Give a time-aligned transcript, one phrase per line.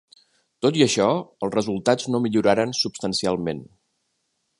[0.65, 1.09] Tot i això
[1.47, 3.63] els resultats no milloraren substancialment.